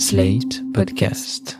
[0.00, 1.58] Slate Podcast.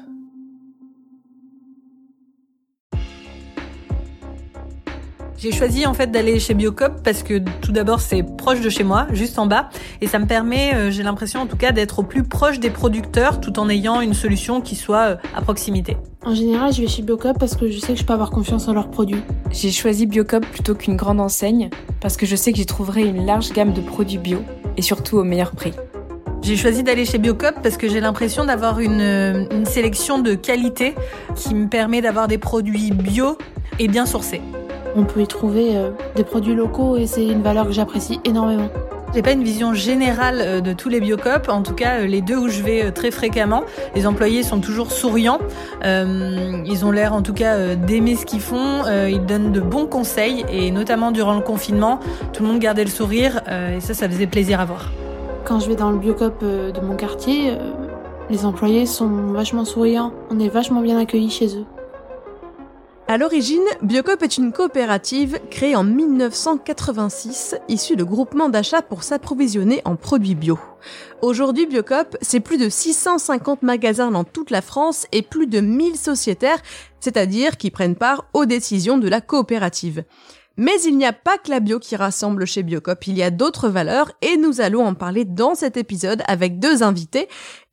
[5.36, 8.82] J'ai choisi en fait d'aller chez Biocop parce que tout d'abord c'est proche de chez
[8.82, 9.68] moi, juste en bas,
[10.00, 12.70] et ça me permet, euh, j'ai l'impression en tout cas, d'être au plus proche des
[12.70, 15.98] producteurs tout en ayant une solution qui soit euh, à proximité.
[16.24, 18.68] En général, je vais chez Biocop parce que je sais que je peux avoir confiance
[18.68, 19.22] en leurs produits.
[19.50, 21.68] J'ai choisi Biocop plutôt qu'une grande enseigne
[22.00, 24.38] parce que je sais que j'y trouverai une large gamme de produits bio
[24.78, 25.74] et surtout au meilleur prix.
[26.42, 30.94] J'ai choisi d'aller chez Biocop parce que j'ai l'impression d'avoir une, une sélection de qualité
[31.36, 33.36] qui me permet d'avoir des produits bio
[33.78, 34.40] et bien sourcés.
[34.96, 38.68] On peut y trouver euh, des produits locaux et c'est une valeur que j'apprécie énormément.
[39.12, 42.20] J'ai pas une vision générale euh, de tous les biocop, en tout cas euh, les
[42.20, 43.64] deux où je vais très fréquemment.
[43.96, 45.40] Les employés sont toujours souriants,
[45.84, 49.86] euh, ils ont l'air en tout cas d'aimer ce qu'ils font, ils donnent de bons
[49.86, 51.98] conseils et notamment durant le confinement,
[52.32, 54.90] tout le monde gardait le sourire et ça, ça faisait plaisir à voir.
[55.50, 57.58] Quand je vais dans le biocop de mon quartier,
[58.30, 61.64] les employés sont vachement souriants, on est vachement bien accueillis chez eux.
[63.08, 69.82] À l'origine, Biocop est une coopérative créée en 1986, issue de groupements d'achat pour s'approvisionner
[69.84, 70.56] en produits bio.
[71.20, 75.96] Aujourd'hui, Biocop, c'est plus de 650 magasins dans toute la France et plus de 1000
[75.96, 76.62] sociétaires,
[77.00, 80.04] c'est-à-dire qui prennent part aux décisions de la coopérative.
[80.60, 83.30] Mais il n'y a pas que la bio qui rassemble chez Biocop, il y a
[83.30, 87.28] d'autres valeurs et nous allons en parler dans cet épisode avec deux invités.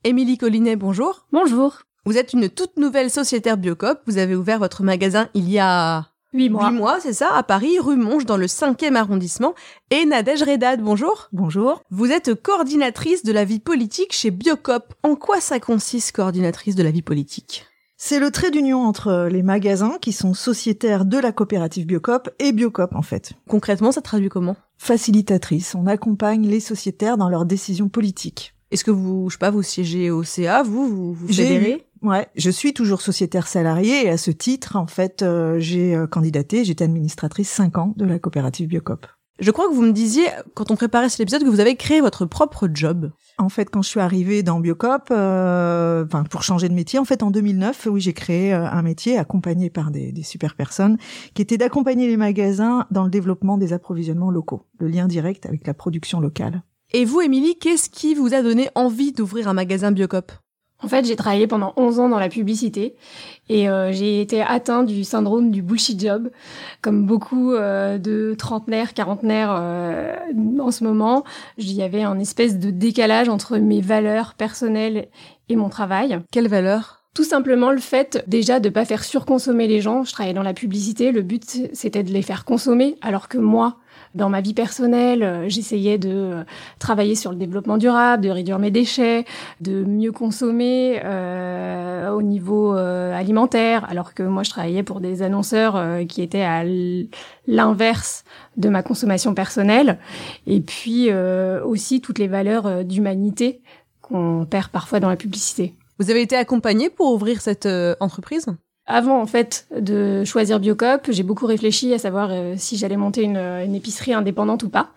[0.06, 1.28] Émilie Collinet, bonjour.
[1.34, 1.82] Bonjour.
[2.06, 4.00] Vous êtes une toute nouvelle sociétaire Biocop.
[4.08, 6.70] Vous avez ouvert votre magasin il y a huit mois.
[6.70, 9.54] Huit mois, c'est ça, à Paris, rue Monge, dans le 5e arrondissement.
[9.92, 11.28] Et Nadège Redad, bonjour.
[11.34, 11.82] Bonjour.
[11.92, 14.94] Vous êtes coordinatrice de la vie politique chez Biocop.
[15.04, 17.67] En quoi ça consiste, coordinatrice de la vie politique?
[17.98, 22.52] C'est le trait d'union entre les magasins qui sont sociétaires de la coopérative Biocop et
[22.52, 23.34] Biocop en fait.
[23.50, 24.56] Concrètement, ça traduit comment?
[24.78, 25.74] Facilitatrice.
[25.76, 28.54] On accompagne les sociétaires dans leurs décisions politiques.
[28.70, 31.88] Est-ce que vous, je sais pas, vous siégez au CA, vous, vous, vous fédérez?
[32.04, 36.06] Ouais, je suis toujours sociétaire salariée et à ce titre, en fait, euh, j'ai euh,
[36.06, 39.08] candidaté, j'étais administratrice 5 ans de la coopérative Biocop.
[39.40, 42.02] Je crois que vous me disiez, quand on préparait cet épisode, que vous avez créé
[42.02, 43.12] votre propre job.
[43.38, 47.06] En fait, quand je suis arrivée dans Biocop, euh, enfin pour changer de métier, en
[47.06, 50.98] fait en 2009, oui, j'ai créé un métier accompagné par des, des super personnes,
[51.36, 55.68] qui était d'accompagner les magasins dans le développement des approvisionnements locaux, le lien direct avec
[55.68, 56.64] la production locale.
[56.94, 60.32] Et vous, Émilie, qu'est-ce qui vous a donné envie d'ouvrir un magasin Biocop?
[60.84, 62.96] En fait, j'ai travaillé pendant 11 ans dans la publicité
[63.50, 66.30] et euh, j'ai été atteint du syndrome du bullshit job,
[66.82, 70.16] comme beaucoup euh, de trentenaires, quarantenaires euh,
[70.60, 71.24] en ce moment.
[71.58, 75.08] Il y avait un espèce de décalage entre mes valeurs personnelles
[75.50, 76.20] et mon travail.
[76.32, 80.04] Quelles valeurs tout simplement le fait déjà de pas faire surconsommer les gens.
[80.04, 83.78] Je travaillais dans la publicité, le but c'était de les faire consommer, alors que moi,
[84.14, 86.44] dans ma vie personnelle, euh, j'essayais de euh,
[86.78, 89.26] travailler sur le développement durable, de réduire mes déchets,
[89.62, 96.06] de mieux consommer euh, au niveau alimentaire, alors que moi je travaillais pour des annonceurs
[96.08, 96.64] qui étaient à
[97.48, 98.26] l'inverse
[98.58, 99.98] de ma consommation personnelle.
[100.46, 103.62] Et puis aussi toutes les valeurs d'humanité
[104.04, 105.74] qu'on perd parfois dans la publicité.
[106.00, 107.68] Vous avez été accompagné pour ouvrir cette
[108.00, 108.48] entreprise?
[108.90, 113.24] Avant en fait de choisir Biocop, j'ai beaucoup réfléchi à savoir euh, si j'allais monter
[113.24, 114.92] une, une, épicerie indépendante ou pas.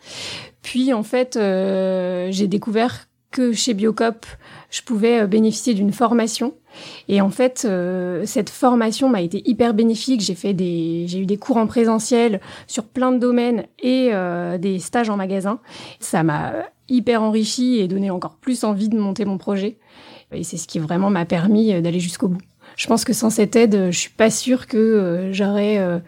[0.62, 4.26] Puis en fait, euh, j'ai découvert que chez Biocop,
[4.70, 6.54] je pouvais euh, bénéficier d'une formation.
[7.08, 7.66] Et en fait,
[8.26, 10.20] cette formation m'a été hyper bénéfique.
[10.20, 14.12] J'ai fait des, j'ai eu des cours en présentiel sur plein de domaines et
[14.60, 15.58] des stages en magasin.
[15.98, 16.52] Ça m'a
[16.88, 19.78] hyper enrichi et donné encore plus envie de monter mon projet.
[20.32, 22.40] Et c'est ce qui vraiment m'a permis d'aller jusqu'au bout
[22.76, 25.98] je pense que sans cette aide, je suis pas sûre que euh, j'aurais, euh,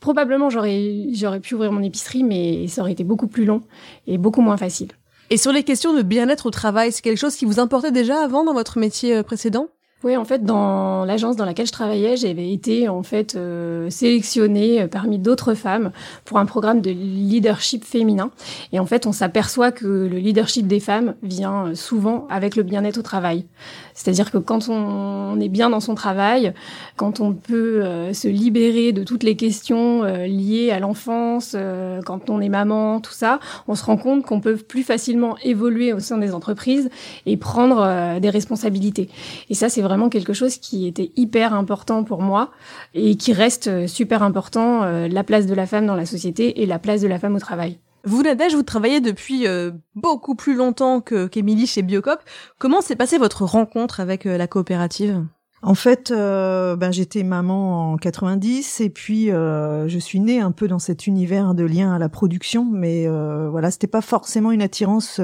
[0.00, 3.60] probablement j'aurais, j'aurais pu ouvrir mon épicerie, mais ça aurait été beaucoup plus long
[4.06, 4.88] et beaucoup moins facile.
[5.28, 8.22] Et sur les questions de bien-être au travail, c'est quelque chose qui vous importait déjà
[8.22, 9.68] avant dans votre métier euh, précédent?
[10.04, 14.82] Oui, en fait, dans l'agence dans laquelle je travaillais, j'avais été en fait euh, sélectionnée
[14.82, 15.92] euh, parmi d'autres femmes
[16.26, 18.30] pour un programme de leadership féminin.
[18.74, 22.64] Et en fait, on s'aperçoit que le leadership des femmes vient euh, souvent avec le
[22.64, 23.46] bien-être au travail.
[23.94, 26.52] C'est-à-dire que quand on est bien dans son travail,
[26.96, 31.56] quand on peut se libérer de toutes les questions liées à l'enfance,
[32.04, 33.38] quand on est maman, tout ça,
[33.68, 36.90] on se rend compte qu'on peut plus facilement évoluer au sein des entreprises
[37.24, 39.08] et prendre des responsabilités.
[39.48, 42.50] Et ça, c'est vraiment vraiment quelque chose qui était hyper important pour moi
[42.94, 46.66] et qui reste super important, euh, la place de la femme dans la société et
[46.66, 47.78] la place de la femme au travail.
[48.04, 52.18] Vous, Nadège, vous travaillez depuis euh, beaucoup plus longtemps que qu'Émilie chez Biocop.
[52.58, 55.24] Comment s'est passée votre rencontre avec euh, la coopérative?
[55.66, 60.52] En fait, euh, ben, j'étais maman en 90 et puis euh, je suis née un
[60.52, 64.52] peu dans cet univers de lien à la production, mais euh, voilà, c'était pas forcément
[64.52, 65.22] une attirance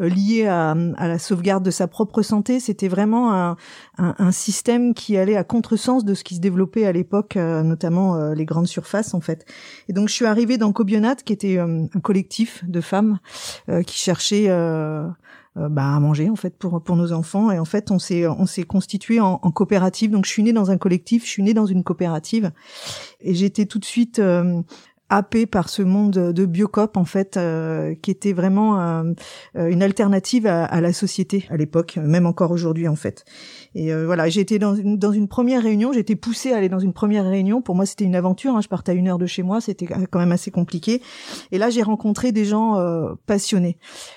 [0.00, 2.60] euh, liée à, à, la sauvegarde de sa propre santé.
[2.60, 3.56] C'était vraiment un,
[3.98, 8.30] un, système qui allait à contresens de ce qui se développait à l'époque, euh, notamment
[8.30, 9.44] les grandes surfaces en fait.
[9.90, 13.18] Et donc je suis arrivée dans Cobionat, qui était un collectif de femmes
[13.86, 15.06] qui cherchaient euh,
[15.56, 17.50] bah, à manger en fait pour pour nos enfants.
[17.50, 20.10] Et en fait on s'est on s'est constitué en, en, coopérative.
[20.10, 22.52] Donc je suis née dans un collectif je suis née dans une coopérative.
[23.20, 24.20] Et j'étais tout de suite
[25.14, 29.12] euh, happée par ce monde de biocop en fait euh, qui était vraiment euh,
[29.54, 33.24] une alternative à, la société à l'époque même encore aujourd'hui en fait
[33.74, 36.78] et euh, voilà, j'ai été dans une, première réunion, j'ai été poussée à aller dans
[36.78, 37.60] une première réunion.
[37.60, 38.54] Pour moi, c'était une aventure.
[38.54, 38.60] Hein.
[38.60, 41.02] Je partais à une heure de chez moi, c'était quand même assez compliqué.
[41.50, 43.76] Et là, j'ai rencontré des gens euh, passionnés,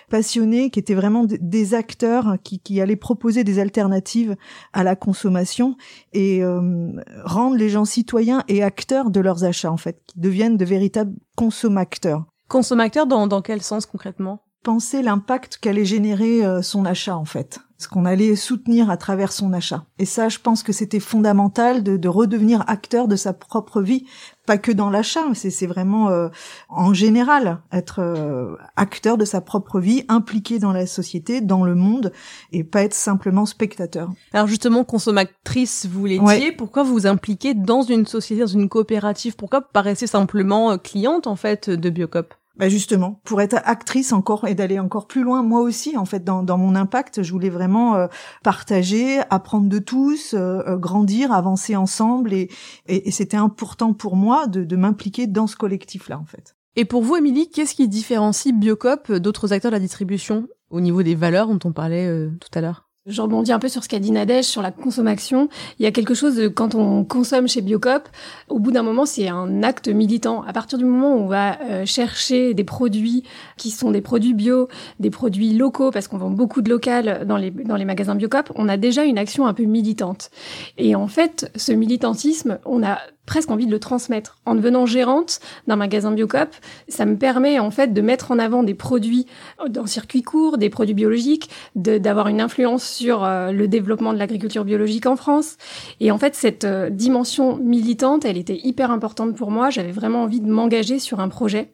[0.10, 4.36] passionnés qui étaient vraiment des acteurs qui, qui allaient proposer des alternatives
[4.74, 5.76] à la consommation
[6.14, 6.92] et euh,
[7.24, 10.87] rendre les gens citoyens et acteurs de leurs achats en fait, qui deviennent de véritables
[11.36, 12.25] consommateurs.
[12.50, 14.44] Consommateurs dans, dans quel sens concrètement?
[14.63, 19.54] Penser l'impact qu'allait générer son achat en fait ce qu'on allait soutenir à travers son
[19.54, 19.86] achat.
[20.00, 24.06] Et ça, je pense que c'était fondamental de, de, redevenir acteur de sa propre vie,
[24.48, 26.30] pas que dans l'achat, c'est vraiment euh,
[26.70, 31.76] en général être euh, acteur de sa propre vie, impliqué dans la société, dans le
[31.76, 32.14] monde,
[32.52, 34.10] et pas être simplement spectateur.
[34.34, 39.36] Alors justement, consommatrice, vous l'étiez, pourquoi vous vous impliquez dans une société, dans une coopérative?
[39.36, 42.34] Pourquoi pas rester simplement euh, cliente en fait de Biocop?
[42.57, 46.24] Bah justement, pour être actrice encore et d'aller encore plus loin, moi aussi, en fait,
[46.24, 48.07] dans, mon impact, je voulais vraiment euh,
[48.44, 52.50] partager, apprendre de tous, euh, euh, grandir, avancer ensemble, et,
[52.88, 56.56] et, et c'était important pour moi de, de m'impliquer dans ce collectif-là, en fait.
[56.75, 61.04] Et pour vous, Émilie, qu'est-ce qui différencie Biocop d'autres acteurs de la distribution au niveau
[61.04, 62.87] des valeurs dont on parlait tout à l'heure?
[63.07, 65.48] Je rebondis un peu sur ce qu'a dit Nadège sur la consommation.
[65.80, 68.09] Il y a quelque chose de, quand on consomme chez Biocop,
[68.50, 70.44] au bout d'un moment, c'est un acte militant.
[70.44, 73.24] À partir du moment où on va euh, chercher des produits
[73.56, 74.68] qui sont des produits bio,
[75.00, 78.51] des produits locaux, parce qu'on vend beaucoup de local dans les, dans les magasins Biocop,
[78.56, 80.30] on a déjà une action un peu militante.
[80.77, 84.38] Et en fait, ce militantisme, on a presque envie de le transmettre.
[84.48, 86.50] En devenant gérante d'un magasin Biocop,
[86.88, 89.28] ça me permet en fait de mettre en avant des produits
[89.70, 94.66] dans circuit court, des produits biologiques, d'avoir une influence sur euh, le développement de l'agriculture
[94.66, 95.58] biologique en France.
[96.00, 99.70] Et en fait, cette euh, dimension militante, elle était hyper importante pour moi.
[99.70, 101.70] J'avais vraiment envie de m'engager sur un projet.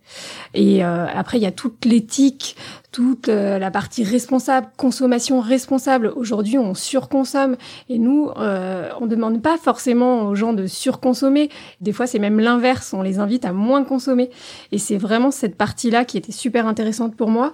[0.56, 2.58] Et euh, après, il y a toute l'éthique
[2.94, 6.14] toute la partie responsable, consommation responsable.
[6.16, 7.58] Aujourd'hui, on surconsomme
[7.90, 11.43] et nous, euh, on demande pas forcément aux gens de surconsommer.
[11.81, 12.94] Des fois, c'est même l'inverse.
[12.94, 14.30] On les invite à moins consommer.
[14.72, 17.51] Et c'est vraiment cette partie-là qui était super intéressante pour moi.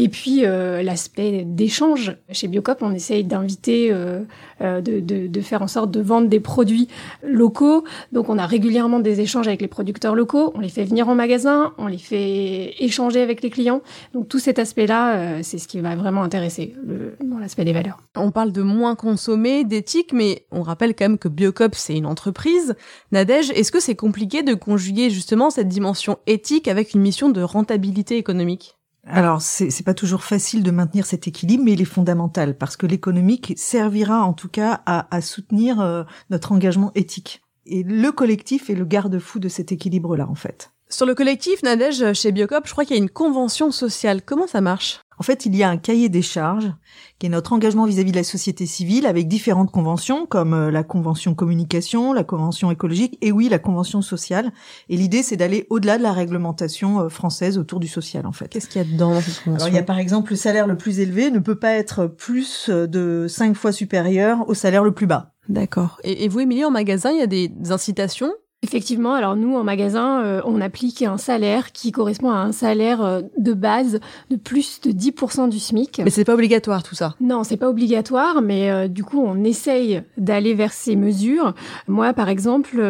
[0.00, 2.16] Et puis euh, l'aspect d'échange.
[2.30, 4.20] Chez Biocop, on essaye d'inviter, euh,
[4.60, 6.86] euh, de, de, de, faire en sorte de vendre des produits
[7.24, 7.82] locaux.
[8.12, 10.52] Donc on a régulièrement des échanges avec les producteurs locaux.
[10.54, 13.82] On les fait venir en magasin, on les fait échanger avec les clients.
[14.14, 17.72] Donc tout cet aspect-là, euh, c'est ce qui va vraiment intéresser le, dans l'aspect des
[17.72, 17.98] valeurs.
[18.14, 22.06] On parle de moins consommer, d'éthique, mais on rappelle quand même que Biocop c'est une
[22.06, 22.76] entreprise.
[23.10, 27.42] Nadège, est-ce que c'est compliqué de conjuguer justement cette dimension éthique avec une mission de
[27.42, 28.77] rentabilité économique?
[29.10, 32.86] Alors, c'est pas toujours facile de maintenir cet équilibre, mais il est fondamental parce que
[32.86, 37.42] l'économique servira en tout cas à, à soutenir euh, notre engagement éthique.
[37.64, 40.72] Et le collectif est le garde-fou de cet équilibre-là, en fait.
[40.90, 44.22] Sur le collectif, Nadège, chez Biocop, je crois qu'il y a une convention sociale.
[44.22, 45.00] Comment ça marche?
[45.18, 46.72] En fait, il y a un cahier des charges
[47.18, 50.84] qui est notre engagement vis-à-vis de la société civile avec différentes conventions comme euh, la
[50.84, 54.50] convention communication, la convention écologique et oui, la convention sociale.
[54.88, 58.48] Et l'idée, c'est d'aller au-delà de la réglementation euh, française autour du social, en fait.
[58.48, 60.66] Qu'est-ce qu'il y a dedans cette convention Alors, il y a par exemple le salaire
[60.66, 64.92] le plus élevé ne peut pas être plus de cinq fois supérieur au salaire le
[64.92, 65.32] plus bas.
[65.48, 65.98] D'accord.
[66.04, 68.32] Et, et vous, Émilie, en magasin, il y a des incitations?
[68.64, 73.04] Effectivement, alors nous en magasin, euh, on applique un salaire qui correspond à un salaire
[73.04, 74.00] euh, de base
[74.30, 76.00] de plus de 10% du SMIC.
[76.02, 77.14] Mais c'est pas obligatoire tout ça.
[77.20, 81.54] Non, c'est pas obligatoire, mais euh, du coup on essaye d'aller vers ces mesures.
[81.86, 82.80] Moi, par exemple,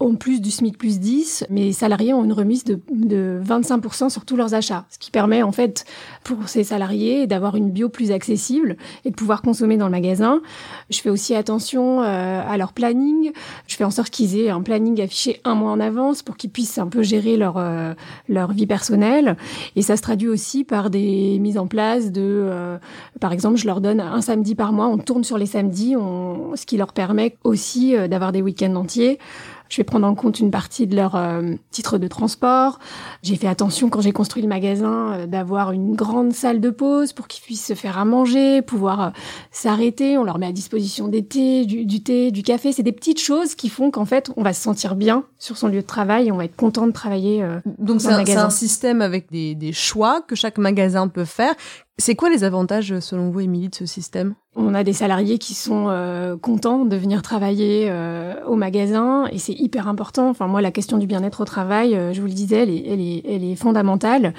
[0.00, 4.24] en plus du SMIC plus 10, mes salariés ont une remise de, de 25% sur
[4.24, 5.84] tous leurs achats, ce qui permet en fait
[6.24, 10.40] pour ces salariés d'avoir une bio plus accessible et de pouvoir consommer dans le magasin.
[10.90, 13.32] Je fais aussi attention à leur planning.
[13.66, 16.50] Je fais en sorte qu'ils aient un planning affiché un mois en avance pour qu'ils
[16.50, 17.94] puissent un peu gérer leur euh,
[18.28, 19.36] leur vie personnelle.
[19.76, 22.78] Et ça se traduit aussi par des mises en place de, euh,
[23.20, 26.56] par exemple, je leur donne un samedi par mois, on tourne sur les samedis, on,
[26.56, 29.18] ce qui leur permet aussi euh, d'avoir des week-ends entiers.
[29.70, 32.80] Je vais prendre en compte une partie de leur euh, titre de transport.
[33.22, 37.12] J'ai fait attention quand j'ai construit le magasin euh, d'avoir une grande salle de pause
[37.12, 39.10] pour qu'ils puissent se faire à manger, pouvoir euh,
[39.52, 40.18] s'arrêter.
[40.18, 42.72] On leur met à disposition des thés, du, du thé, du café.
[42.72, 45.68] C'est des petites choses qui font qu'en fait, on va se sentir bien sur son
[45.68, 47.46] lieu de travail et on va être content de travailler.
[47.78, 51.54] Donc c'est un, un, système avec des, des choix que chaque magasin peut faire.
[52.00, 54.34] C'est quoi les avantages, selon vous, Émilie, de ce système?
[54.56, 59.38] On a des salariés qui sont euh, contents de venir travailler euh, au magasin et
[59.38, 60.30] c'est hyper important.
[60.30, 62.84] Enfin, moi, la question du bien-être au travail, euh, je vous le disais, elle est,
[62.88, 64.32] elle, est, elle est, fondamentale.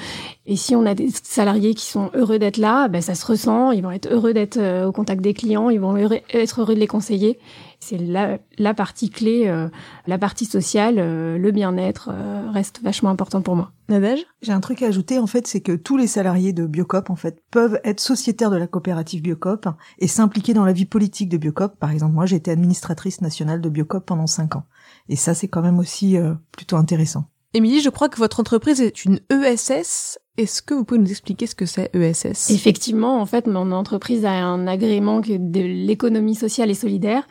[0.47, 3.71] Et si on a des salariés qui sont heureux d'être là, ben, ça se ressent.
[3.71, 6.87] Ils vont être heureux d'être au contact des clients, ils vont être heureux de les
[6.87, 7.37] conseiller.
[7.83, 9.67] C'est la, la, partie clé, euh,
[10.05, 13.71] la partie sociale, euh, le bien-être euh, reste vachement important pour moi.
[13.89, 14.23] Nadège?
[14.43, 17.15] J'ai un truc à ajouter en fait, c'est que tous les salariés de Biocop en
[17.15, 21.37] fait peuvent être sociétaires de la coopérative Biocop et s'impliquer dans la vie politique de
[21.37, 21.79] Biocop.
[21.79, 24.65] Par exemple, moi j'ai été administratrice nationale de Biocop pendant cinq ans.
[25.09, 26.17] Et ça c'est quand même aussi
[26.51, 27.25] plutôt intéressant.
[27.53, 30.19] Émilie, je crois que votre entreprise est une ESS.
[30.37, 34.23] Est-ce que vous pouvez nous expliquer ce que c'est ESS Effectivement, en fait, mon entreprise
[34.23, 37.27] a un agrément de l'économie sociale et solidaire,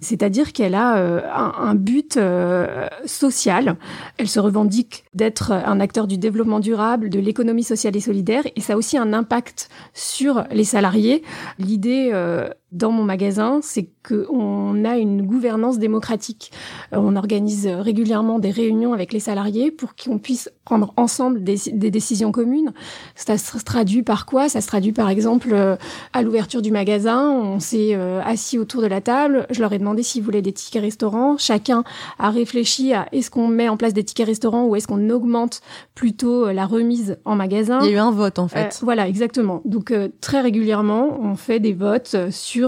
[0.00, 3.76] c'est-à-dire qu'elle a euh, un, but euh, social.
[4.16, 8.60] Elle se revendique d'être un acteur du développement durable, de l'économie sociale et solidaire, et
[8.60, 11.22] ça a aussi un impact sur les salariés.
[11.58, 16.52] L'idée euh, dans mon magasin, c'est qu'on a une gouvernance démocratique.
[16.92, 21.90] on organise régulièrement des réunions avec les salariés pour qu'on puisse prendre ensemble des, des
[21.90, 22.72] décisions communes.
[23.14, 24.48] Ça se traduit par quoi?
[24.48, 25.76] Ça se traduit par exemple euh,
[26.12, 29.78] à l'ouverture du magasin, on s'est euh, assis autour de la table, je leur ai
[29.78, 31.84] demandé s'ils voulaient des tickets restaurants, chacun
[32.18, 35.60] a réfléchi à est-ce qu'on met en place des tickets restaurants ou est-ce qu'on augmente
[35.94, 37.80] plutôt euh, la remise en magasin.
[37.82, 38.80] Il y a eu un vote en fait.
[38.82, 39.62] voilà, exactement.
[39.64, 42.59] Donc très régulièrement, on fait des votes sur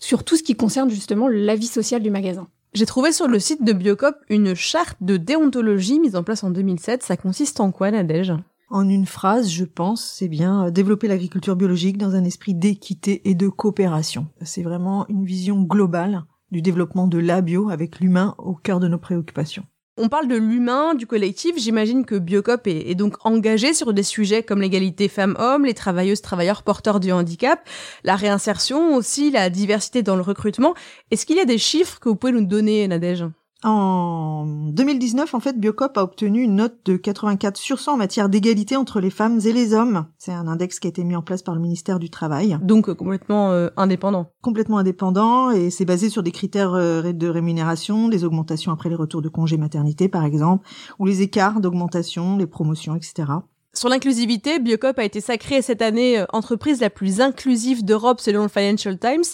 [0.00, 2.48] sur tout ce qui concerne justement la vie sociale du magasin.
[2.74, 6.50] J'ai trouvé sur le site de Biocop une charte de déontologie mise en place en
[6.50, 7.04] 2007.
[7.04, 8.32] Ça consiste en quoi, Nadège?
[8.68, 13.28] En une phrase, je pense, c'est bien euh, développer l'agriculture biologique dans un esprit d'équité
[13.28, 14.26] et de coopération.
[14.42, 18.88] C'est vraiment une vision globale du développement de la bio avec l'humain au cœur de
[18.88, 19.64] nos préoccupations.
[19.96, 21.56] On parle de l'humain, du collectif.
[21.56, 26.64] J'imagine que Biocop est, donc engagé sur des sujets comme l'égalité femmes-hommes, les travailleuses, travailleurs
[26.64, 27.60] porteurs du handicap,
[28.02, 30.74] la réinsertion aussi, la diversité dans le recrutement.
[31.12, 33.24] Est-ce qu'il y a des chiffres que vous pouvez nous donner, Nadège?
[33.64, 38.28] En 2019, en fait, Biocop a obtenu une note de 84 sur 100 en matière
[38.28, 40.06] d'égalité entre les femmes et les hommes.
[40.18, 42.58] C'est un index qui a été mis en place par le ministère du Travail.
[42.60, 44.26] Donc euh, complètement euh, indépendant.
[44.42, 48.96] Complètement indépendant et c'est basé sur des critères euh, de rémunération, les augmentations après les
[48.96, 50.68] retours de congé maternité par exemple,
[50.98, 53.32] ou les écarts d'augmentation, les promotions, etc.
[53.72, 58.48] Sur l'inclusivité, Biocop a été sacrée cette année entreprise la plus inclusive d'Europe selon le
[58.48, 59.24] Financial Times.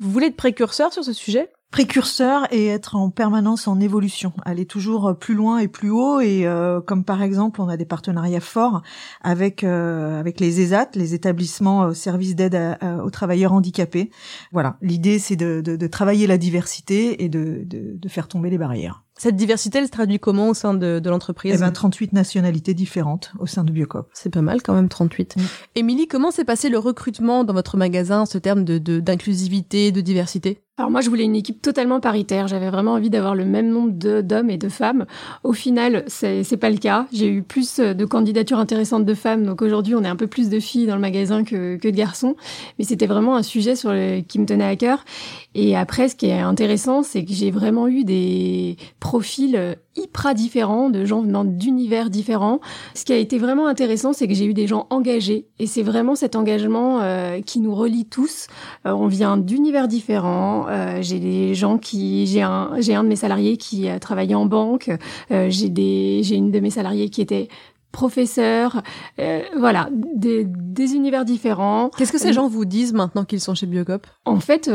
[0.00, 1.50] Vous voulez être précurseur sur ce sujet?
[1.76, 6.46] Précurseur et être en permanence en évolution, aller toujours plus loin et plus haut et
[6.46, 8.80] euh, comme par exemple on a des partenariats forts
[9.22, 12.58] avec euh, avec les ESAT, les établissements euh, services d'aide
[13.04, 14.10] aux travailleurs handicapés.
[14.52, 18.48] Voilà, l'idée c'est de, de, de, travailler la diversité et de, de, de faire tomber
[18.48, 19.02] les barrières.
[19.18, 21.54] Cette diversité, elle se traduit comment au sein de, de l'entreprise?
[21.56, 24.08] Eh ben, 38 nationalités différentes au sein de Biocop.
[24.14, 25.36] C'est pas mal quand même, 38.
[25.74, 30.00] Émilie, comment s'est passé le recrutement dans votre magasin en ce terme de d'inclusivité, de
[30.00, 30.62] diversité?
[30.78, 32.48] Alors moi, je voulais une équipe totalement paritaire.
[32.48, 35.06] J'avais vraiment envie d'avoir le même nombre d'hommes et de femmes.
[35.42, 37.06] Au final, c'est pas le cas.
[37.14, 39.46] J'ai eu plus de candidatures intéressantes de femmes.
[39.46, 41.96] Donc aujourd'hui, on est un peu plus de filles dans le magasin que, que de
[41.96, 42.36] garçons.
[42.78, 45.02] Mais c'était vraiment un sujet sur le, qui me tenait à cœur.
[45.54, 50.90] Et après, ce qui est intéressant, c'est que j'ai vraiment eu des profils hyper différents,
[50.90, 52.60] de gens venant d'univers différents.
[52.94, 55.46] Ce qui a été vraiment intéressant, c'est que j'ai eu des gens engagés.
[55.58, 58.46] Et c'est vraiment cet engagement euh, qui nous relie tous.
[58.86, 60.65] Euh, on vient d'univers différents.
[60.66, 64.34] Euh, j'ai des gens qui, j'ai un, j'ai un de mes salariés qui a travaillé
[64.34, 64.90] en banque.
[65.30, 67.48] j'ai des, j'ai une de mes salariés qui était
[67.92, 68.82] professeur,
[69.56, 71.90] voilà, des, des, univers différents.
[71.96, 74.06] Qu'est-ce que ces gens vous disent maintenant qu'ils sont chez Biocop?
[74.26, 74.68] En fait,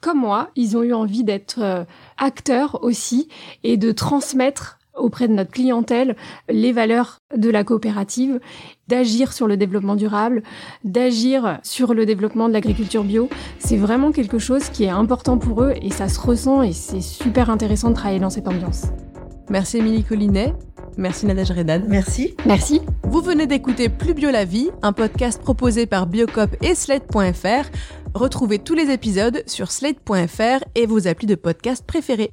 [0.00, 1.84] comme moi, ils ont eu envie d'être euh,
[2.16, 3.28] acteurs aussi
[3.64, 6.16] et de transmettre auprès de notre clientèle
[6.48, 8.40] les valeurs de la coopérative,
[8.88, 10.42] d'agir sur le développement durable,
[10.84, 13.28] d'agir sur le développement de l'agriculture bio.
[13.58, 17.00] C'est vraiment quelque chose qui est important pour eux et ça se ressent et c'est
[17.00, 18.86] super intéressant de travailler dans cette ambiance.
[19.48, 20.54] Merci Émilie Collinet.
[20.96, 21.84] Merci Nadège Redad.
[21.88, 22.34] Merci.
[22.46, 22.80] Merci.
[23.04, 27.70] Vous venez d'écouter Plus Bio la vie, un podcast proposé par Biocop et Sled.fr.
[28.14, 32.32] Retrouvez tous les épisodes sur slate.fr et vos applis de podcast préférés.